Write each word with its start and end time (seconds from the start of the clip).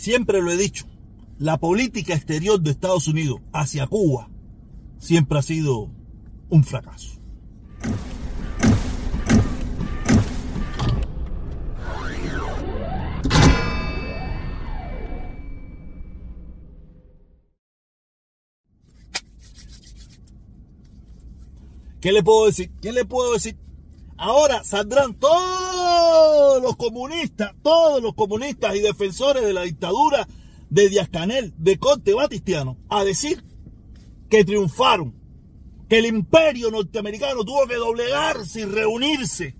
Siempre 0.00 0.40
lo 0.40 0.50
he 0.50 0.56
dicho, 0.56 0.86
la 1.38 1.58
política 1.58 2.14
exterior 2.14 2.58
de 2.58 2.70
Estados 2.70 3.06
Unidos 3.06 3.42
hacia 3.52 3.86
Cuba 3.86 4.30
siempre 4.98 5.38
ha 5.38 5.42
sido 5.42 5.90
un 6.48 6.64
fracaso. 6.64 7.20
¿Qué 22.00 22.12
le 22.12 22.22
puedo 22.22 22.46
decir? 22.46 22.72
¿Qué 22.80 22.92
le 22.92 23.04
puedo 23.04 23.34
decir? 23.34 23.58
Ahora 24.16 24.64
saldrán 24.64 25.12
todos 25.12 25.69
los 26.62 26.76
comunistas, 26.76 27.54
todos 27.62 28.02
los 28.02 28.14
comunistas 28.14 28.76
y 28.76 28.80
defensores 28.80 29.42
de 29.42 29.52
la 29.52 29.62
dictadura 29.62 30.26
de 30.68 30.88
Díaz 30.88 31.08
Canel, 31.08 31.52
de 31.58 31.78
Corte 31.78 32.14
Batistiano, 32.14 32.78
a 32.88 33.04
decir 33.04 33.44
que 34.28 34.44
triunfaron, 34.44 35.14
que 35.88 35.98
el 35.98 36.06
imperio 36.06 36.70
norteamericano 36.70 37.44
tuvo 37.44 37.66
que 37.66 37.74
doblegarse 37.74 38.60
y 38.60 38.64
reunirse 38.64 39.56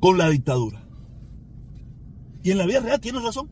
con 0.00 0.18
la 0.18 0.28
dictadura. 0.28 0.86
Y 2.42 2.50
en 2.50 2.58
la 2.58 2.66
vida 2.66 2.80
real 2.80 3.00
tienen 3.00 3.22
razón. 3.22 3.50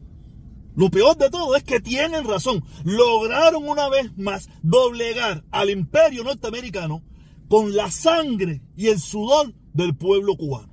Lo 0.74 0.90
peor 0.90 1.16
de 1.16 1.30
todo 1.30 1.56
es 1.56 1.64
que 1.64 1.80
tienen 1.80 2.24
razón. 2.24 2.64
Lograron 2.84 3.66
una 3.66 3.88
vez 3.88 4.16
más 4.16 4.48
doblegar 4.62 5.44
al 5.50 5.70
imperio 5.70 6.24
norteamericano 6.24 7.02
con 7.48 7.74
la 7.74 7.90
sangre 7.90 8.62
y 8.76 8.88
el 8.88 9.00
sudor 9.00 9.54
del 9.72 9.96
pueblo 9.96 10.36
cubano. 10.36 10.71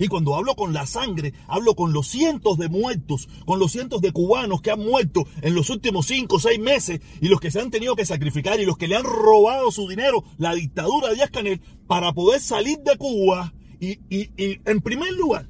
Y 0.00 0.08
cuando 0.08 0.34
hablo 0.34 0.56
con 0.56 0.72
la 0.72 0.86
sangre, 0.86 1.34
hablo 1.46 1.74
con 1.76 1.92
los 1.92 2.08
cientos 2.08 2.56
de 2.56 2.70
muertos, 2.70 3.28
con 3.44 3.58
los 3.58 3.70
cientos 3.70 4.00
de 4.00 4.12
cubanos 4.12 4.62
que 4.62 4.70
han 4.70 4.80
muerto 4.80 5.26
en 5.42 5.54
los 5.54 5.68
últimos 5.68 6.06
cinco 6.06 6.36
o 6.36 6.40
seis 6.40 6.58
meses 6.58 7.02
y 7.20 7.28
los 7.28 7.38
que 7.38 7.50
se 7.50 7.60
han 7.60 7.70
tenido 7.70 7.94
que 7.94 8.06
sacrificar 8.06 8.58
y 8.58 8.64
los 8.64 8.78
que 8.78 8.88
le 8.88 8.96
han 8.96 9.04
robado 9.04 9.70
su 9.70 9.86
dinero, 9.86 10.24
la 10.38 10.54
dictadura 10.54 11.08
de 11.08 11.16
Díaz 11.16 11.30
Canel, 11.30 11.60
para 11.86 12.14
poder 12.14 12.40
salir 12.40 12.78
de 12.78 12.96
Cuba 12.96 13.52
y, 13.78 14.00
y, 14.08 14.30
y 14.42 14.58
en 14.64 14.80
primer 14.80 15.12
lugar, 15.12 15.46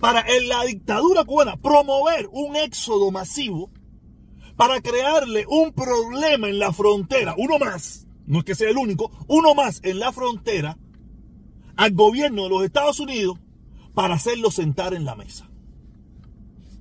para 0.00 0.22
en 0.22 0.48
la 0.48 0.64
dictadura 0.64 1.24
cubana 1.24 1.58
promover 1.58 2.26
un 2.32 2.56
éxodo 2.56 3.10
masivo 3.10 3.70
para 4.56 4.80
crearle 4.80 5.44
un 5.46 5.74
problema 5.74 6.48
en 6.48 6.58
la 6.58 6.72
frontera, 6.72 7.34
uno 7.36 7.58
más, 7.58 8.06
no 8.26 8.38
es 8.38 8.44
que 8.46 8.54
sea 8.54 8.70
el 8.70 8.78
único, 8.78 9.10
uno 9.28 9.54
más 9.54 9.80
en 9.82 9.98
la 9.98 10.10
frontera 10.10 10.78
al 11.76 11.92
gobierno 11.92 12.44
de 12.44 12.48
los 12.48 12.64
Estados 12.64 12.98
Unidos 12.98 13.38
para 14.00 14.14
hacerlo 14.14 14.50
sentar 14.50 14.94
en 14.94 15.04
la 15.04 15.14
mesa. 15.14 15.50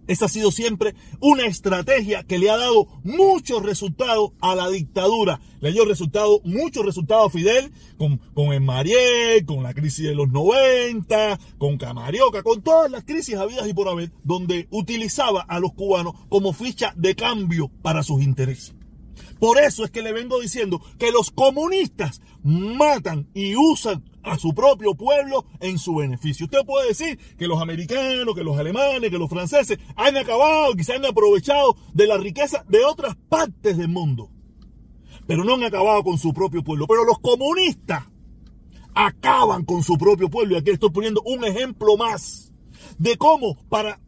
Esa 0.08 0.28
ha 0.28 0.30
sido 0.30 0.52
siempre 0.52 0.96
una 1.20 1.48
estrategia 1.48 2.24
que 2.24 2.40
le 2.40 2.50
ha 2.50 2.56
dado 2.56 2.88
muchos 3.04 3.62
resultados 3.62 4.32
a 4.40 4.56
la 4.56 4.70
dictadura. 4.70 5.42
Le 5.60 5.74
dio 5.74 5.84
resultado, 5.84 6.40
muchos 6.46 6.86
resultados 6.86 7.28
a 7.28 7.38
Fidel 7.38 7.74
con, 7.98 8.20
con 8.34 8.54
el 8.54 8.62
Mariel, 8.62 9.46
con 9.46 9.64
la 9.64 9.74
crisis 9.74 10.06
de 10.06 10.16
los 10.16 10.30
90, 10.30 11.38
con 11.58 11.78
Camarioca, 11.78 12.42
con 12.42 12.62
todas 12.62 12.90
las 12.90 13.04
crisis 13.04 13.36
habidas 13.36 13.68
y 13.68 13.74
por 13.74 13.90
haber, 13.90 14.14
donde 14.24 14.70
utilizaba 14.72 15.42
a 15.42 15.60
los 15.60 15.74
cubanos 15.74 16.14
como 16.30 16.54
ficha 16.54 16.94
de 16.96 17.18
cambio 17.18 17.70
para 17.82 18.02
sus 18.02 18.24
intereses. 18.24 18.76
Por 19.40 19.58
eso 19.58 19.84
es 19.84 19.92
que 19.92 20.02
le 20.02 20.14
vengo 20.14 20.40
diciendo 20.40 20.82
que 20.98 21.12
los 21.12 21.32
comunistas 21.32 22.22
matan 22.44 23.28
y 23.34 23.56
usan 23.56 24.04
a 24.24 24.38
su 24.38 24.54
propio 24.54 24.96
pueblo 24.96 25.46
en 25.60 25.78
su 25.78 25.96
beneficio. 25.96 26.46
Usted 26.46 26.66
puede 26.66 26.90
decir 26.90 27.18
que 27.38 27.48
los 27.48 27.62
americanos, 27.62 28.36
que 28.36 28.44
los 28.44 28.58
alemanes, 28.58 29.10
que 29.10 29.18
los 29.18 29.30
franceses 29.30 29.80
han 29.96 30.18
acabado, 30.18 30.74
quizás 30.76 30.98
han 30.98 31.06
aprovechado 31.06 31.76
de 31.94 32.08
la 32.08 32.18
riqueza 32.18 32.64
de 32.68 32.84
otras 32.84 33.16
partes 33.30 33.78
del 33.78 33.90
mundo, 33.90 34.30
pero 35.28 35.44
no 35.44 35.56
han 35.56 35.64
acabado 35.64 36.04
con 36.04 36.18
su 36.18 36.34
propio 36.34 36.64
pueblo. 36.64 36.88
Pero 36.88 37.06
los 37.06 37.20
comunistas 37.20 38.04
acaban 38.94 39.64
con 39.64 39.84
su 39.84 39.98
propio 39.98 40.30
pueblo. 40.30 40.56
Y 40.56 40.60
aquí 40.60 40.72
estoy 40.72 40.90
poniendo 40.90 41.22
un 41.24 41.46
ejemplo 41.46 41.98
más 41.98 42.52
de 42.98 43.18
cómo 43.18 43.56
para 43.70 44.00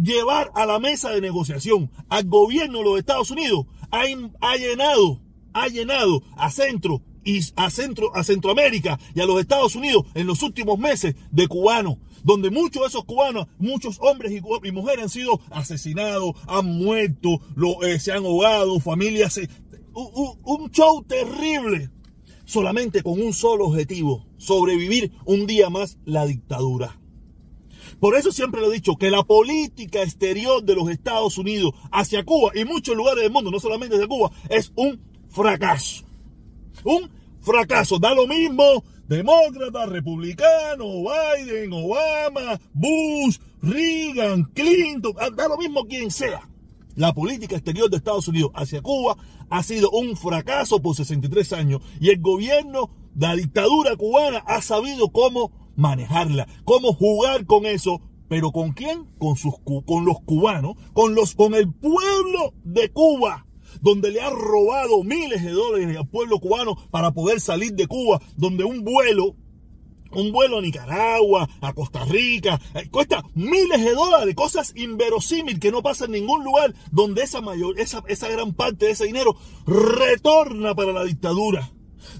llevar 0.00 0.50
a 0.54 0.66
la 0.66 0.78
mesa 0.78 1.10
de 1.10 1.20
negociación 1.20 1.90
al 2.08 2.24
gobierno 2.24 2.78
de 2.78 2.84
los 2.84 2.98
Estados 2.98 3.30
Unidos 3.30 3.66
ha, 3.90 4.02
ha 4.40 4.56
llenado, 4.56 5.20
ha 5.52 5.68
llenado 5.68 6.22
a 6.36 6.50
Centro 6.50 7.02
y 7.28 7.42
a, 7.56 7.68
Centro, 7.68 8.16
a 8.16 8.24
Centroamérica 8.24 8.98
y 9.14 9.20
a 9.20 9.26
los 9.26 9.38
Estados 9.38 9.76
Unidos 9.76 10.06
en 10.14 10.26
los 10.26 10.42
últimos 10.42 10.78
meses 10.78 11.14
de 11.30 11.46
cubanos, 11.46 11.98
donde 12.24 12.50
muchos 12.50 12.82
de 12.82 12.88
esos 12.88 13.04
cubanos, 13.04 13.48
muchos 13.58 13.98
hombres 14.00 14.32
y, 14.32 14.72
mujeres 14.72 15.02
han 15.02 15.10
sido 15.10 15.38
asesinados, 15.50 16.32
han 16.46 16.64
muerto, 16.64 17.42
eh, 17.82 18.00
se 18.00 18.12
han 18.12 18.24
ahogado, 18.24 18.80
familias, 18.80 19.38
un, 19.92 20.38
un 20.42 20.70
show 20.70 21.04
terrible, 21.06 21.90
solamente 22.46 23.02
con 23.02 23.20
un 23.20 23.34
solo 23.34 23.66
objetivo, 23.66 24.24
sobrevivir 24.38 25.12
un 25.26 25.46
día 25.46 25.68
más 25.68 25.98
la 26.06 26.24
dictadura. 26.24 26.98
Por 28.00 28.16
eso 28.16 28.32
siempre 28.32 28.62
lo 28.62 28.70
he 28.70 28.76
dicho, 28.76 28.96
que 28.96 29.10
la 29.10 29.22
política 29.22 30.02
exterior 30.02 30.62
de 30.62 30.76
los 30.76 30.88
Estados 30.88 31.36
Unidos 31.36 31.72
hacia 31.92 32.24
Cuba 32.24 32.52
y 32.54 32.64
muchos 32.64 32.96
lugares 32.96 33.22
del 33.22 33.32
mundo, 33.32 33.50
no 33.50 33.60
solamente 33.60 33.96
hacia 33.96 34.08
Cuba, 34.08 34.30
es 34.48 34.72
un 34.76 34.98
fracaso. 35.28 36.04
Un 36.84 37.17
fracaso. 37.48 37.98
Da 37.98 38.14
lo 38.14 38.26
mismo 38.26 38.84
demócrata, 39.08 39.86
republicano, 39.86 40.84
Biden, 41.02 41.72
Obama, 41.72 42.60
Bush, 42.74 43.38
Reagan, 43.62 44.44
Clinton, 44.54 45.14
ah, 45.18 45.30
da 45.34 45.48
lo 45.48 45.56
mismo 45.56 45.86
quien 45.86 46.10
sea. 46.10 46.46
La 46.94 47.14
política 47.14 47.56
exterior 47.56 47.88
de 47.88 47.96
Estados 47.96 48.28
Unidos 48.28 48.50
hacia 48.54 48.82
Cuba 48.82 49.16
ha 49.48 49.62
sido 49.62 49.90
un 49.90 50.16
fracaso 50.16 50.82
por 50.82 50.94
63 50.94 51.52
años 51.54 51.80
y 52.00 52.10
el 52.10 52.20
gobierno 52.20 52.90
de 53.14 53.26
la 53.26 53.36
dictadura 53.36 53.96
cubana 53.96 54.38
ha 54.46 54.60
sabido 54.60 55.08
cómo 55.08 55.52
manejarla, 55.76 56.46
cómo 56.64 56.92
jugar 56.92 57.46
con 57.46 57.64
eso, 57.64 58.02
pero 58.28 58.50
¿con 58.50 58.72
quién? 58.72 59.06
Con, 59.18 59.36
sus, 59.36 59.54
con 59.60 60.04
los 60.04 60.20
cubanos, 60.20 60.76
con, 60.92 61.14
los, 61.14 61.34
con 61.34 61.54
el 61.54 61.72
pueblo 61.72 62.52
de 62.64 62.90
Cuba 62.90 63.46
donde 63.80 64.10
le 64.10 64.20
ha 64.20 64.30
robado 64.30 65.02
miles 65.02 65.42
de 65.42 65.50
dólares 65.50 65.96
al 65.96 66.08
pueblo 66.08 66.38
cubano 66.38 66.76
para 66.90 67.12
poder 67.12 67.40
salir 67.40 67.72
de 67.72 67.86
Cuba, 67.86 68.20
donde 68.36 68.64
un 68.64 68.84
vuelo 68.84 69.36
un 70.10 70.32
vuelo 70.32 70.58
a 70.58 70.62
Nicaragua, 70.62 71.48
a 71.60 71.72
Costa 71.72 72.04
Rica, 72.04 72.60
eh, 72.74 72.88
cuesta 72.90 73.22
miles 73.34 73.84
de 73.84 73.92
dólares, 73.92 74.34
cosas 74.34 74.72
inverosímiles 74.74 75.60
que 75.60 75.70
no 75.70 75.82
pasa 75.82 76.06
en 76.06 76.12
ningún 76.12 76.44
lugar 76.44 76.74
donde 76.90 77.22
esa 77.22 77.40
mayor, 77.40 77.78
esa, 77.78 78.02
esa 78.08 78.28
gran 78.28 78.54
parte 78.54 78.86
de 78.86 78.92
ese 78.92 79.04
dinero 79.04 79.36
retorna 79.66 80.74
para 80.74 80.92
la 80.92 81.04
dictadura. 81.04 81.70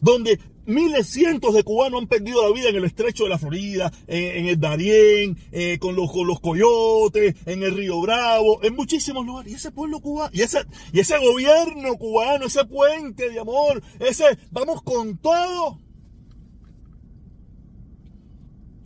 Donde 0.03 0.38
Miles, 0.68 1.06
cientos 1.06 1.54
de 1.54 1.64
cubanos 1.64 2.02
han 2.02 2.08
perdido 2.08 2.46
la 2.46 2.54
vida 2.54 2.68
en 2.68 2.76
el 2.76 2.84
estrecho 2.84 3.24
de 3.24 3.30
la 3.30 3.38
Florida, 3.38 3.90
en, 4.06 4.48
el 4.48 4.60
Darién, 4.60 5.38
eh, 5.50 5.78
con, 5.80 5.96
los, 5.96 6.12
con 6.12 6.26
los 6.26 6.40
coyotes, 6.40 7.36
en 7.46 7.62
el 7.62 7.74
Río 7.74 8.02
Bravo, 8.02 8.62
en 8.62 8.76
muchísimos 8.76 9.24
lugares. 9.24 9.50
Y 9.50 9.54
ese 9.54 9.70
pueblo 9.70 9.98
cubano, 10.00 10.30
y 10.34 10.42
ese, 10.42 10.58
y 10.92 11.00
ese 11.00 11.16
gobierno 11.20 11.96
cubano, 11.96 12.44
ese 12.44 12.66
puente 12.66 13.30
de 13.30 13.40
amor, 13.40 13.82
ese, 13.98 14.24
vamos 14.50 14.82
con 14.82 15.16
todo. 15.16 15.78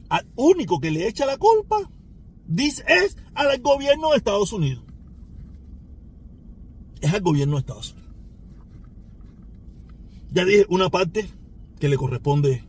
Al 0.08 0.24
único 0.36 0.78
que 0.78 0.92
le 0.92 1.08
echa 1.08 1.26
la 1.26 1.36
culpa 1.36 1.90
dice, 2.46 2.84
es 2.86 3.16
al 3.34 3.60
gobierno 3.60 4.12
de 4.12 4.18
Estados 4.18 4.52
Unidos. 4.52 4.84
Es 7.00 7.12
al 7.12 7.22
gobierno 7.22 7.54
de 7.54 7.60
Estados 7.60 7.90
Unidos. 7.90 8.10
Ya 10.30 10.44
dije 10.44 10.64
una 10.68 10.88
parte 10.88 11.28
que 11.82 11.88
le 11.88 11.96
corresponde 11.96 12.62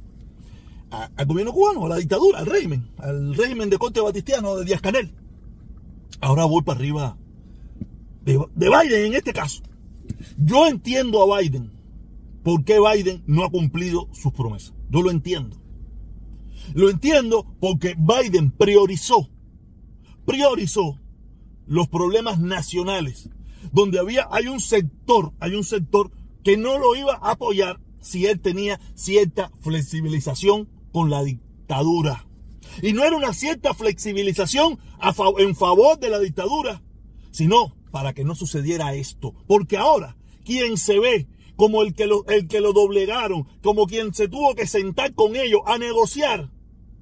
al 0.90 1.26
gobierno 1.28 1.54
cubano, 1.54 1.86
a 1.86 1.90
la 1.90 1.98
dictadura, 1.98 2.40
al 2.40 2.48
régimen, 2.48 2.90
al 2.98 3.36
régimen 3.36 3.70
de 3.70 3.78
Corte 3.78 4.02
Batistiano 4.02 4.56
de 4.56 4.66
Díaz 4.66 4.82
Canel. 4.82 5.14
Ahora 6.20 6.46
voy 6.46 6.64
para 6.64 6.80
arriba 6.80 7.16
de, 8.26 8.44
de 8.56 8.70
Biden 8.70 9.06
en 9.06 9.14
este 9.14 9.32
caso. 9.32 9.62
Yo 10.36 10.66
entiendo 10.66 11.22
a 11.22 11.40
Biden 11.40 11.72
por 12.42 12.66
qué 12.66 12.80
Biden 12.80 13.24
no 13.28 13.46
ha 13.46 13.52
cumplido 13.52 14.10
sus 14.14 14.34
promesas. 14.34 14.74
Yo 14.90 15.04
lo 15.04 15.12
entiendo. 15.12 15.62
Lo 16.74 16.90
entiendo 16.90 17.46
porque 17.60 17.96
Biden 17.96 18.50
priorizó, 18.50 19.30
priorizó 20.26 21.00
los 21.68 21.88
problemas 21.88 22.40
nacionales, 22.40 23.30
donde 23.72 24.00
había, 24.00 24.28
hay 24.32 24.48
un 24.48 24.60
sector, 24.60 25.34
hay 25.40 25.54
un 25.54 25.64
sector 25.64 26.10
que 26.44 26.58
no 26.58 26.80
lo 26.80 26.96
iba 26.96 27.14
a 27.14 27.34
apoyar 27.34 27.80
si 28.04 28.28
él 28.28 28.40
tenía 28.40 28.80
cierta 28.94 29.52
flexibilización 29.62 30.70
con 30.92 31.10
la 31.10 31.24
dictadura. 31.24 32.28
Y 32.82 32.94
no 32.94 33.04
era 33.04 33.16
una 33.16 33.34
cierta 33.34 33.74
flexibilización 33.74 34.80
en 35.40 35.56
favor 35.56 36.00
de 36.00 36.10
la 36.10 36.20
dictadura, 36.20 36.84
sino 37.32 37.76
para 37.92 38.14
que 38.14 38.24
no 38.24 38.36
sucediera 38.36 38.94
esto. 38.94 39.34
Porque 39.48 39.78
ahora, 39.78 40.18
quien 40.44 40.78
se 40.78 41.00
ve 41.00 41.28
como 41.56 41.82
el 41.82 41.94
que, 41.94 42.08
lo, 42.08 42.26
el 42.28 42.48
que 42.48 42.62
lo 42.62 42.74
doblegaron, 42.74 43.48
como 43.62 43.86
quien 43.86 44.14
se 44.14 44.28
tuvo 44.28 44.56
que 44.56 44.68
sentar 44.68 45.14
con 45.14 45.36
ellos 45.36 45.62
a 45.66 45.78
negociar 45.78 46.52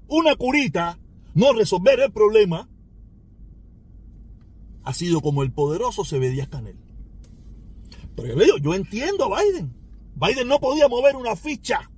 una 0.07 0.35
curita, 0.35 0.99
no 1.33 1.53
resolver 1.53 1.99
el 2.01 2.11
problema, 2.11 2.69
ha 4.83 4.93
sido 4.93 5.21
como 5.21 5.43
el 5.43 5.51
poderoso 5.51 6.03
se 6.03 6.19
ve 6.19 6.29
Díaz 6.29 6.49
Canel. 6.49 6.77
Pero 8.15 8.27
yo 8.27 8.35
le 8.35 8.45
digo, 8.45 8.57
yo 8.57 8.73
entiendo 8.73 9.33
a 9.33 9.41
Biden. 9.41 9.80
Biden 10.21 10.47
no 10.47 10.59
podía 10.59 10.87
mover 10.87 11.15
una 11.15 11.35
ficha 11.35 11.89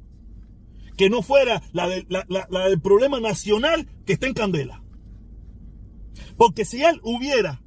que 0.96 1.10
no 1.10 1.22
fuera 1.22 1.62
la, 1.74 1.88
del 1.90 2.82
problema 2.82 3.20
nacional 3.20 3.88
que 4.06 4.14
está 4.14 4.28
en 4.28 4.34
candela. 4.34 4.84
Porque 6.38 6.66
si 6.66 6.84
él 6.84 7.02
hubiera, 7.04 7.62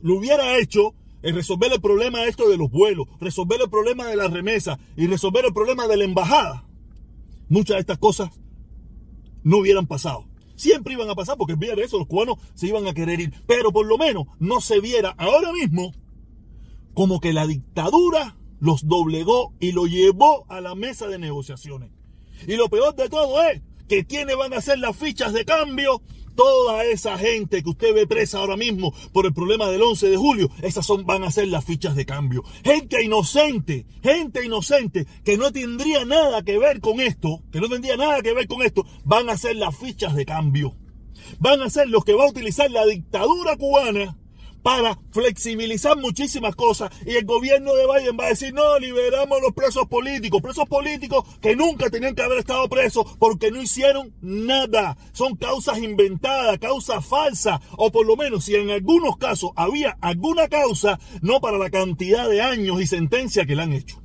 lo 0.00 0.16
hubiera 0.16 0.58
hecho, 0.58 0.94
en 1.22 1.34
resolver 1.34 1.72
el 1.72 1.80
problema 1.80 2.24
esto 2.24 2.48
de 2.48 2.56
los 2.56 2.70
vuelos, 2.70 3.06
resolver 3.20 3.60
el 3.60 3.70
problema 3.70 4.06
de 4.06 4.16
la 4.16 4.28
remesa 4.28 4.78
y 4.96 5.06
resolver 5.06 5.44
el 5.44 5.52
problema 5.52 5.86
de 5.86 5.98
la 5.98 6.04
embajada, 6.04 6.66
muchas 7.48 7.76
de 7.76 7.80
estas 7.80 7.98
cosas 7.98 8.30
no 9.44 9.58
hubieran 9.58 9.86
pasado. 9.86 10.26
Siempre 10.56 10.94
iban 10.94 11.08
a 11.08 11.14
pasar 11.14 11.36
porque 11.36 11.54
vía 11.54 11.74
de 11.74 11.84
eso 11.84 11.98
los 11.98 12.06
cubanos 12.06 12.38
se 12.54 12.66
iban 12.66 12.86
a 12.86 12.94
querer 12.94 13.20
ir. 13.20 13.32
Pero 13.46 13.72
por 13.72 13.86
lo 13.86 13.96
menos 13.96 14.26
no 14.38 14.60
se 14.60 14.80
viera 14.80 15.14
ahora 15.16 15.52
mismo 15.52 15.92
como 16.94 17.20
que 17.20 17.32
la 17.32 17.46
dictadura 17.46 18.36
los 18.60 18.86
doblegó 18.86 19.54
y 19.58 19.72
lo 19.72 19.86
llevó 19.86 20.46
a 20.48 20.60
la 20.60 20.74
mesa 20.74 21.08
de 21.08 21.18
negociaciones. 21.18 21.90
Y 22.46 22.56
lo 22.56 22.68
peor 22.68 22.94
de 22.94 23.08
todo 23.08 23.42
es 23.42 23.60
que 23.88 24.06
quienes 24.06 24.36
van 24.36 24.54
a 24.54 24.60
ser 24.60 24.78
las 24.78 24.96
fichas 24.96 25.32
de 25.32 25.44
cambio 25.44 26.00
toda 26.36 26.84
esa 26.84 27.18
gente 27.18 27.62
que 27.62 27.68
usted 27.68 27.94
ve 27.94 28.06
presa 28.06 28.38
ahora 28.38 28.56
mismo 28.56 28.94
por 29.12 29.26
el 29.26 29.34
problema 29.34 29.68
del 29.68 29.82
11 29.82 30.08
de 30.08 30.16
julio, 30.16 30.48
esas 30.62 30.86
son, 30.86 31.04
van 31.04 31.22
a 31.22 31.30
ser 31.30 31.48
las 31.48 31.64
fichas 31.64 31.94
de 31.94 32.06
cambio. 32.06 32.44
Gente 32.64 33.02
inocente, 33.02 33.84
gente 34.02 34.44
inocente 34.44 35.06
que 35.24 35.36
no 35.36 35.52
tendría 35.52 36.04
nada 36.06 36.42
que 36.42 36.58
ver 36.58 36.80
con 36.80 37.00
esto, 37.00 37.42
que 37.52 37.60
no 37.60 37.68
tendría 37.68 37.96
nada 37.96 38.22
que 38.22 38.32
ver 38.32 38.46
con 38.46 38.62
esto, 38.62 38.86
van 39.04 39.28
a 39.28 39.36
ser 39.36 39.56
las 39.56 39.76
fichas 39.76 40.14
de 40.14 40.24
cambio. 40.24 40.76
Van 41.38 41.60
a 41.60 41.68
ser 41.68 41.88
los 41.88 42.04
que 42.04 42.14
va 42.14 42.24
a 42.24 42.30
utilizar 42.30 42.70
la 42.70 42.86
dictadura 42.86 43.56
cubana 43.56 44.16
para 44.62 44.98
flexibilizar 45.10 45.96
muchísimas 45.96 46.54
cosas. 46.54 46.90
Y 47.06 47.16
el 47.16 47.24
gobierno 47.24 47.74
de 47.74 47.86
Biden 47.86 48.16
va 48.18 48.26
a 48.26 48.30
decir, 48.30 48.52
no, 48.52 48.78
liberamos 48.78 49.40
los 49.40 49.52
presos 49.52 49.86
políticos, 49.86 50.42
presos 50.42 50.68
políticos 50.68 51.24
que 51.40 51.56
nunca 51.56 51.90
tenían 51.90 52.14
que 52.14 52.22
haber 52.22 52.38
estado 52.38 52.68
presos 52.68 53.04
porque 53.18 53.50
no 53.50 53.62
hicieron 53.62 54.14
nada. 54.20 54.96
Son 55.12 55.36
causas 55.36 55.78
inventadas, 55.78 56.58
causas 56.58 57.04
falsas, 57.04 57.60
o 57.76 57.90
por 57.90 58.06
lo 58.06 58.16
menos 58.16 58.44
si 58.44 58.54
en 58.54 58.70
algunos 58.70 59.16
casos 59.16 59.50
había 59.56 59.96
alguna 60.00 60.48
causa, 60.48 60.98
no 61.22 61.40
para 61.40 61.58
la 61.58 61.70
cantidad 61.70 62.28
de 62.28 62.42
años 62.42 62.80
y 62.80 62.86
sentencia 62.86 63.46
que 63.46 63.56
le 63.56 63.62
han 63.62 63.72
hecho. 63.72 64.02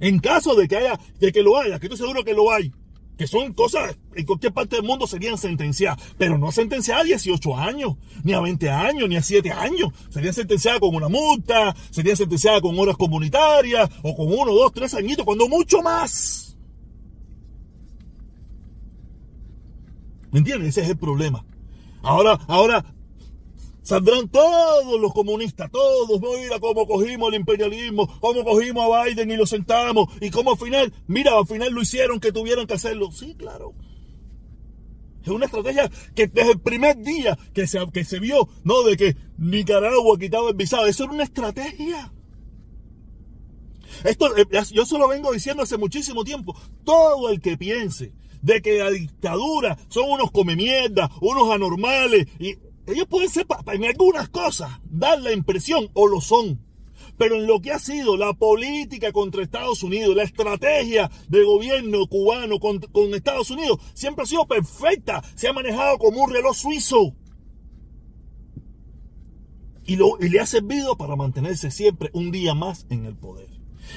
En 0.00 0.20
caso 0.20 0.54
de 0.54 0.68
que 0.68 0.76
haya, 0.76 1.00
de 1.18 1.32
que 1.32 1.42
lo 1.42 1.58
haya, 1.58 1.78
que 1.78 1.86
estoy 1.86 1.98
seguro 1.98 2.24
que 2.24 2.34
lo 2.34 2.52
hay, 2.52 2.72
que 3.18 3.26
son 3.26 3.52
cosas 3.52 3.98
en 4.14 4.24
cualquier 4.24 4.52
parte 4.52 4.76
del 4.76 4.84
mundo 4.84 5.06
serían 5.06 5.36
sentenciadas, 5.36 6.00
pero 6.16 6.38
no 6.38 6.52
sentenciadas 6.52 7.02
a 7.02 7.06
18 7.06 7.56
años, 7.56 7.96
ni 8.22 8.32
a 8.32 8.40
20 8.40 8.70
años, 8.70 9.08
ni 9.08 9.16
a 9.16 9.22
7 9.22 9.50
años. 9.50 9.92
Serían 10.08 10.32
sentenciadas 10.32 10.80
con 10.80 10.94
una 10.94 11.08
multa, 11.08 11.74
serían 11.90 12.16
sentenciadas 12.16 12.60
con 12.60 12.78
horas 12.78 12.96
comunitarias, 12.96 13.90
o 14.02 14.14
con 14.14 14.26
uno, 14.32 14.52
dos, 14.52 14.72
tres 14.72 14.94
añitos, 14.94 15.24
cuando 15.24 15.48
mucho 15.48 15.82
más. 15.82 16.56
¿Me 20.30 20.38
entiendes? 20.38 20.70
Ese 20.70 20.82
es 20.82 20.90
el 20.90 20.96
problema. 20.96 21.44
Ahora, 22.02 22.38
ahora 22.46 22.84
Saldrán 23.88 24.28
todos 24.28 25.00
los 25.00 25.14
comunistas, 25.14 25.70
todos, 25.70 26.20
mira 26.20 26.60
cómo 26.60 26.86
cogimos 26.86 27.30
el 27.30 27.40
imperialismo, 27.40 28.06
cómo 28.20 28.44
cogimos 28.44 28.84
a 28.84 29.04
Biden 29.04 29.30
y 29.30 29.36
lo 29.38 29.46
sentamos, 29.46 30.10
y 30.20 30.28
cómo 30.28 30.50
al 30.50 30.58
final, 30.58 30.92
mira, 31.06 31.38
al 31.38 31.46
final 31.46 31.72
lo 31.72 31.80
hicieron 31.80 32.20
que 32.20 32.30
tuvieran 32.30 32.66
que 32.66 32.74
hacerlo. 32.74 33.10
Sí, 33.12 33.34
claro. 33.34 33.72
Es 35.22 35.28
una 35.28 35.46
estrategia 35.46 35.90
que 36.14 36.26
desde 36.26 36.50
el 36.50 36.60
primer 36.60 36.98
día 36.98 37.38
que 37.54 37.66
se, 37.66 37.78
que 37.90 38.04
se 38.04 38.18
vio, 38.18 38.50
¿no? 38.62 38.82
De 38.82 38.94
que 38.98 39.16
Nicaragua 39.38 40.18
quitaba 40.18 40.50
el 40.50 40.54
visado, 40.54 40.86
eso 40.86 41.04
era 41.04 41.14
una 41.14 41.24
estrategia. 41.24 42.12
Esto, 44.04 44.36
eh, 44.36 44.44
yo 44.70 44.84
se 44.84 44.98
lo 44.98 45.08
vengo 45.08 45.32
diciendo 45.32 45.62
hace 45.62 45.78
muchísimo 45.78 46.24
tiempo. 46.24 46.54
Todo 46.84 47.30
el 47.30 47.40
que 47.40 47.56
piense 47.56 48.12
de 48.42 48.60
que 48.60 48.80
la 48.80 48.90
dictadura 48.90 49.78
son 49.88 50.10
unos 50.10 50.30
come 50.30 50.56
mierda, 50.56 51.10
unos 51.22 51.50
anormales, 51.50 52.26
y 52.38 52.54
ellos 52.88 53.06
pueden 53.06 53.28
ser 53.28 53.46
en 53.72 53.84
algunas 53.84 54.28
cosas, 54.30 54.70
dar 54.84 55.20
la 55.20 55.32
impresión, 55.32 55.90
o 55.92 56.06
lo 56.06 56.20
son. 56.20 56.60
Pero 57.16 57.36
en 57.36 57.46
lo 57.46 57.60
que 57.60 57.72
ha 57.72 57.78
sido 57.78 58.16
la 58.16 58.32
política 58.32 59.12
contra 59.12 59.42
Estados 59.42 59.82
Unidos, 59.82 60.14
la 60.14 60.22
estrategia 60.22 61.10
de 61.28 61.44
gobierno 61.44 62.06
cubano 62.06 62.58
con, 62.60 62.80
Estados 63.14 63.50
Unidos, 63.50 63.78
siempre 63.92 64.22
ha 64.22 64.26
sido 64.26 64.46
perfecta. 64.46 65.22
Se 65.34 65.48
ha 65.48 65.52
manejado 65.52 65.98
como 65.98 66.24
un 66.24 66.32
reloj 66.32 66.56
suizo. 66.56 67.14
Y, 69.84 69.96
lo, 69.96 70.18
y 70.20 70.28
le 70.28 70.40
ha 70.40 70.46
servido 70.46 70.96
para 70.96 71.16
mantenerse 71.16 71.70
siempre 71.70 72.10
un 72.12 72.30
día 72.30 72.54
más 72.54 72.86
en 72.90 73.04
el 73.04 73.16
poder. 73.16 73.48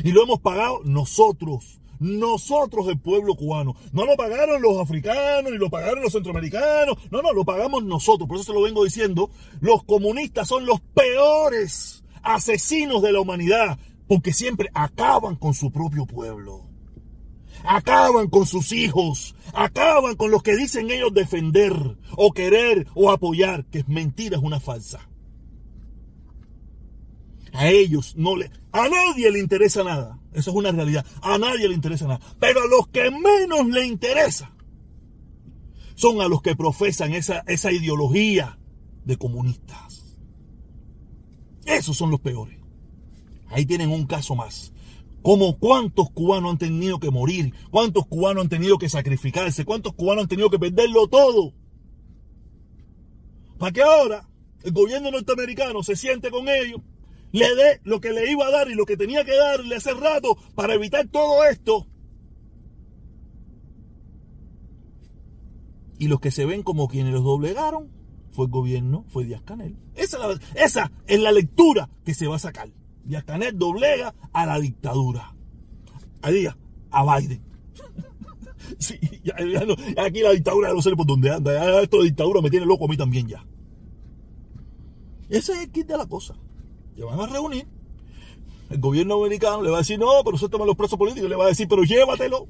Y 0.04 0.12
lo 0.14 0.24
hemos 0.24 0.40
pagado 0.40 0.82
nosotros 0.84 1.81
nosotros 2.02 2.88
el 2.88 3.00
pueblo 3.00 3.36
cubano. 3.36 3.76
No 3.94 4.06
lo 4.06 4.18
pagaron 4.18 4.62
los 4.62 4.80
africanos 4.80 5.52
ni 5.52 5.58
lo 5.58 5.70
pagaron 5.70 6.02
los 6.02 6.12
centroamericanos. 6.12 6.98
No, 7.12 7.22
no, 7.22 7.32
lo 7.32 7.46
pagamos 7.46 7.84
nosotros. 7.84 8.28
Por 8.28 8.38
eso 8.38 8.46
se 8.46 8.54
lo 8.54 8.64
vengo 8.64 8.84
diciendo. 8.84 9.30
Los 9.60 9.84
comunistas 9.84 10.48
son 10.48 10.66
los 10.66 10.82
peores 10.82 12.04
asesinos 12.24 13.04
de 13.04 13.12
la 13.12 13.22
humanidad 13.22 13.78
porque 14.08 14.34
siempre 14.34 14.70
acaban 14.74 15.36
con 15.36 15.54
su 15.54 15.72
propio 15.72 16.08
pueblo. 16.08 16.66
Acaban 17.64 18.28
con 18.30 18.48
sus 18.48 18.72
hijos, 18.72 19.36
acaban 19.54 20.16
con 20.16 20.32
los 20.32 20.42
que 20.42 20.56
dicen 20.56 20.90
ellos 20.90 21.14
defender 21.14 21.74
o 22.18 22.32
querer 22.32 22.88
o 22.96 23.12
apoyar, 23.12 23.66
que 23.66 23.80
es 23.80 23.88
mentira, 23.88 24.38
es 24.38 24.44
una 24.44 24.60
falsa. 24.60 25.11
A 27.54 27.70
ellos 27.70 28.16
no 28.16 28.36
le, 28.36 28.50
a 28.72 28.88
nadie 28.88 29.30
le 29.32 29.40
interesa 29.40 29.84
nada. 29.84 30.20
Eso 30.34 30.52
es 30.52 30.56
una 30.56 30.72
realidad. 30.72 31.06
A 31.22 31.38
nadie 31.38 31.68
le 31.68 31.76
interesa 31.76 32.08
nada. 32.08 32.22
Pero 32.40 32.62
a 32.62 32.68
los 32.68 32.88
que 32.88 33.12
menos 33.12 33.68
le 33.68 33.86
interesa 33.86 34.54
son 35.96 36.22
a 36.22 36.28
los 36.28 36.42
que 36.42 36.56
profesan 36.56 37.14
esa, 37.14 37.44
esa 37.48 37.72
ideología 37.72 38.58
de 39.04 39.18
comunistas. 39.18 40.18
Esos 41.66 41.98
son 41.98 42.10
los 42.10 42.22
peores. 42.22 42.58
Ahí 43.50 43.66
tienen 43.66 43.92
un 43.92 44.06
caso 44.08 44.36
más. 44.36 44.72
Como 45.22 45.60
cuántos 45.60 46.10
cubanos 46.10 46.52
han 46.52 46.58
tenido 46.58 47.00
que 47.00 47.12
morir, 47.12 47.54
cuántos 47.70 48.08
cubanos 48.08 48.44
han 48.44 48.50
tenido 48.50 48.80
que 48.80 48.90
sacrificarse, 48.90 49.66
cuántos 49.66 49.94
cubanos 49.94 50.24
han 50.24 50.30
tenido 50.30 50.50
que 50.50 50.58
perderlo 50.58 51.08
todo. 51.08 51.54
Para 53.60 53.72
que 53.72 53.84
ahora 53.84 54.28
el 54.64 54.72
gobierno 54.72 55.12
norteamericano 55.12 55.84
se 55.84 55.96
siente 55.96 56.32
con 56.32 56.50
ellos 56.50 56.82
le 57.32 57.56
dé 57.56 57.82
lo 57.84 58.02
que 58.02 58.12
le 58.12 58.30
iba 58.30 58.46
a 58.46 58.52
dar 58.52 58.70
y 58.70 58.76
lo 58.76 58.86
que 58.86 58.98
tenía 58.98 59.24
que 59.24 59.36
darle 59.36 59.76
hace 59.76 59.94
rato 59.94 60.38
para 60.56 60.74
evitar 60.74 61.08
todo 61.08 61.46
esto. 61.46 61.88
Y 65.98 66.08
los 66.08 66.20
que 66.20 66.32
se 66.32 66.46
ven 66.46 66.64
como 66.64 66.88
quienes 66.88 67.14
los 67.14 67.24
doblegaron 67.24 67.90
fue 68.32 68.46
el 68.46 68.52
gobierno, 68.52 69.06
fue 69.10 69.26
Díaz 69.26 69.44
Canel. 69.44 69.78
Esa, 69.96 70.18
esa 70.56 70.92
es 71.06 71.20
la 71.20 71.32
lectura 71.32 71.90
que 72.04 72.14
se 72.14 72.28
va 72.28 72.38
a 72.38 72.40
sacar. 72.40 72.70
Díaz 73.06 73.24
Canel 73.24 73.58
doblega 73.58 74.16
a 74.34 74.46
la 74.46 74.60
dictadura. 74.60 75.36
A 76.22 76.32
Díaz, 76.32 76.58
a 76.90 77.20
Biden. 77.20 77.44
sí, 78.80 79.00
aquí 79.98 80.22
la 80.22 80.32
dictadura 80.32 80.74
no 80.74 80.82
sé 80.82 80.96
por 80.96 81.06
dónde 81.06 81.32
anda. 81.32 81.54
Ya 81.54 81.82
esto 81.82 82.00
de 82.00 82.06
dictadura 82.06 82.42
me 82.42 82.50
tiene 82.50 82.66
loco 82.66 82.86
a 82.86 82.88
mí 82.88 82.98
también 82.98 83.28
ya. 83.28 83.46
Ese 85.30 85.54
es 85.54 85.60
el 85.60 85.72
kit 85.72 85.88
de 85.88 85.98
la 85.98 86.08
cosa 86.08 86.36
se 86.96 87.04
van 87.04 87.20
a 87.20 87.28
reunir. 87.28 87.68
El 88.70 88.80
gobierno 88.80 89.16
americano 89.16 89.62
le 89.62 89.70
va 89.70 89.78
a 89.78 89.82
decir, 89.82 90.00
no, 90.00 90.24
pero 90.24 90.38
suéltame 90.38 90.66
los 90.66 90.78
presos 90.78 90.98
políticos. 90.98 91.30
Le 91.30 91.36
va 91.36 91.46
a 91.46 91.50
decir, 91.50 91.68
pero 91.68 91.84
llévatelo. 91.84 92.48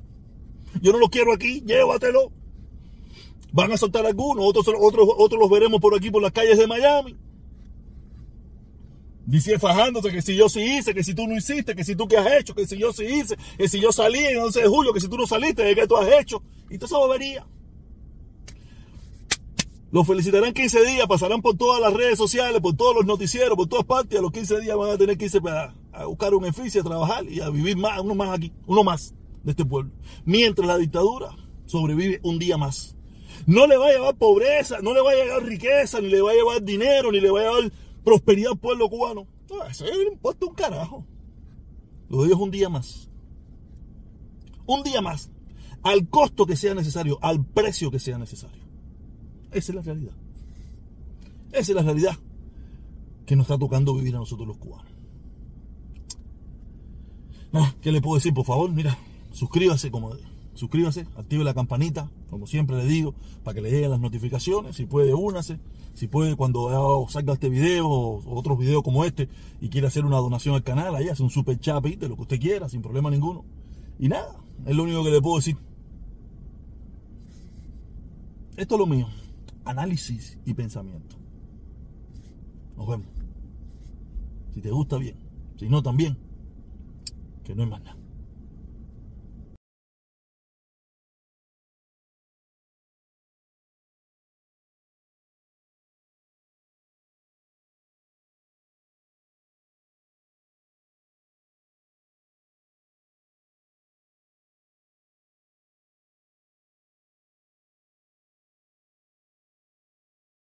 Yo 0.82 0.92
no 0.92 1.00
lo 1.00 1.10
quiero 1.10 1.34
aquí, 1.34 1.62
llévatelo. 1.62 2.32
Van 3.52 3.72
a 3.72 3.78
soltar 3.78 4.06
algunos, 4.06 4.46
otros, 4.46 4.66
otros, 4.80 5.10
otros 5.18 5.40
los 5.40 5.50
veremos 5.50 5.82
por 5.82 5.96
aquí, 5.96 6.10
por 6.10 6.22
las 6.22 6.32
calles 6.32 6.58
de 6.58 6.68
Miami. 6.68 7.18
Dice 9.26 9.60
fajándose 9.60 10.12
que 10.12 10.22
si 10.22 10.36
yo 10.36 10.50
sí 10.50 10.62
hice, 10.62 10.94
que 10.94 11.04
si 11.04 11.14
tú 11.14 11.28
no 11.28 11.36
hiciste, 11.36 11.76
que 11.76 11.84
si 11.84 11.96
tú 11.96 12.08
qué 12.08 12.18
has 12.18 12.32
hecho, 12.34 12.56
que 12.56 12.66
si 12.66 12.78
yo 12.78 12.92
sí 12.92 13.06
hice, 13.06 13.38
que 13.58 13.68
si 13.68 13.80
yo 13.80 13.92
salí 13.92 14.20
en 14.20 14.40
11 14.40 14.62
de 14.62 14.68
julio, 14.68 14.94
que 14.94 15.00
si 15.00 15.08
tú 15.08 15.18
no 15.18 15.28
saliste, 15.28 15.76
que 15.76 15.88
tú 15.88 15.98
has 15.98 16.12
hecho. 16.20 16.42
Y 16.70 16.78
todo 16.78 16.86
eso 16.86 17.08
vería. 17.08 17.46
Los 19.92 20.08
felicitarán 20.08 20.54
15 20.54 20.86
días, 20.86 21.06
pasarán 21.06 21.42
por 21.42 21.58
todas 21.58 21.82
las 21.82 21.94
redes 21.94 22.18
sociales, 22.18 22.62
por 22.62 22.76
todos 22.78 22.96
los 22.96 23.06
noticieros, 23.06 23.58
por 23.58 23.68
todas 23.68 23.86
partes. 23.86 24.18
A 24.18 24.22
los 24.22 24.32
15 24.32 24.62
días 24.62 24.78
van 24.78 24.92
a 24.92 24.98
tener 24.98 25.18
que 25.18 25.26
irse 25.26 25.42
a, 25.46 26.06
buscar 26.06 26.34
un 26.34 26.46
oficio, 26.46 26.80
a 26.80 26.84
trabajar 26.86 27.26
y 27.30 27.42
a 27.42 27.50
vivir 27.50 27.76
más, 27.76 28.00
uno 28.00 28.16
más 28.16 28.30
aquí, 28.30 28.54
uno 28.68 28.86
más 28.86 29.14
de 29.44 29.52
este 29.52 29.66
pueblo. 29.66 29.92
Mientras 30.24 30.66
la 30.66 30.78
dictadura 30.78 31.36
sobrevive 31.66 32.22
un 32.24 32.40
día 32.40 32.58
más. 32.58 32.96
No 33.48 33.68
le 33.68 33.76
va 33.76 33.88
a 33.88 33.92
llevar 33.92 34.16
pobreza, 34.16 34.78
no 34.82 34.94
le 34.94 35.02
va 35.02 35.12
a 35.12 35.16
llevar 35.16 35.44
riqueza, 35.44 36.00
ni 36.00 36.08
le 36.08 36.22
va 36.22 36.32
a 36.32 36.36
llevar 36.36 36.64
dinero, 36.64 37.12
ni 37.12 37.20
le 37.20 37.30
va 37.30 37.40
a 37.40 37.44
llevar 37.44 37.72
prosperidad 38.04 38.52
al 38.52 38.60
pueblo 38.60 38.90
cubano. 38.90 39.28
No, 39.50 39.64
eso 39.66 39.86
le 39.86 40.14
importa 40.14 40.46
un 40.46 40.54
carajo. 40.54 41.06
Lo 42.08 42.24
digo 42.24 42.36
es 42.36 42.42
un 42.42 42.52
día 42.52 42.70
más. 42.70 43.10
Un 44.66 44.84
día 44.84 45.02
más. 45.02 45.32
Al 45.84 46.08
costo 46.08 46.46
que 46.46 46.56
sea 46.56 46.76
necesario, 46.76 47.18
al 47.22 47.44
precio 47.44 47.92
que 47.92 48.00
sea 48.00 48.18
necesario. 48.18 48.61
Esa 49.52 49.72
es 49.72 49.76
la 49.76 49.82
realidad. 49.82 50.14
Esa 51.52 51.72
es 51.72 51.76
la 51.76 51.82
realidad. 51.82 52.18
que 53.26 53.36
nos 53.36 53.46
está 53.46 53.58
tocando 53.58 53.94
vivir 53.94 54.16
a 54.16 54.20
nosotros 54.20 54.48
los 54.48 54.58
cubanos. 54.58 54.92
Ah, 57.54 57.74
¿Qué 57.82 57.92
le 57.92 58.02
puedo 58.02 58.16
decir? 58.16 58.34
Por 58.34 58.46
favor, 58.46 58.72
mira, 58.72 58.98
suscríbase, 59.32 59.92
como 59.92 60.12
suscríbase, 60.54 61.08
active 61.16 61.44
la 61.44 61.54
campanita, 61.54 62.10
como 62.30 62.46
siempre 62.48 62.78
le 62.78 62.86
digo, 62.86 63.14
para 63.44 63.56
que 63.56 63.62
le 63.62 63.72
lleguen 63.72 63.92
las 63.92 64.00
notificaciones. 64.00 64.76
Si 64.76 64.86
puede, 64.86 65.14
únase. 65.14 65.60
Si 65.94 66.08
puede, 66.08 66.36
cuando 66.36 67.06
salga 67.10 67.34
este 67.34 67.50
video 67.50 67.88
o 67.88 68.38
otros 68.38 68.58
videos 68.58 68.82
como 68.82 69.04
este 69.04 69.28
y 69.60 69.70
quiere 69.70 69.88
hacer 69.88 70.06
una 70.06 70.18
donación 70.18 70.56
al 70.56 70.64
canal, 70.64 70.96
ahí 70.96 71.10
hace 71.10 71.24
un 71.24 71.30
super 71.30 71.60
chat 71.60 71.84
de 71.84 72.08
lo 72.08 72.16
que 72.16 72.22
usted 72.22 72.40
quiera, 72.40 72.70
sin 72.70 72.82
problema 72.82 73.10
ninguno. 73.10 73.44
Y 74.00 74.08
nada, 74.08 74.36
es 74.66 74.76
lo 74.76 74.84
único 74.84 75.04
que 75.04 75.12
le 75.12 75.22
puedo 75.22 75.38
decir. 75.38 75.58
Esto 78.56 78.76
es 78.76 78.80
lo 78.80 78.86
mío. 78.86 79.08
Análisis 79.66 80.40
y 80.46 80.54
pensamiento. 80.54 81.16
Nos 82.78 82.88
vemos. 82.88 83.08
Si 84.54 84.62
te 84.62 84.72
gusta 84.72 84.98
bien. 84.98 85.16
Si 85.58 85.70
no, 85.70 85.84
también. 85.84 86.18
Que 87.44 87.56
no 87.56 87.64
es 87.64 87.70
más 87.70 87.82
nada. 87.82 88.01